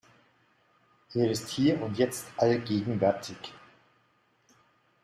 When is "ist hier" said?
1.29-1.79